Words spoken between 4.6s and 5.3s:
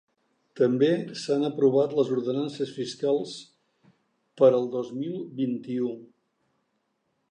dos mil